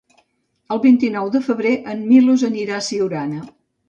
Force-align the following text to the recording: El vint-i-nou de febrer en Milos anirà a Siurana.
El 0.75 0.79
vint-i-nou 0.85 1.29
de 1.35 1.41
febrer 1.47 1.73
en 1.91 2.01
Milos 2.13 2.47
anirà 2.47 2.79
a 2.79 2.81
Siurana. 2.89 3.43